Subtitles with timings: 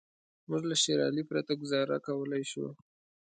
[0.49, 2.65] موږ له شېر علي پرته ګوزاره کولای شو.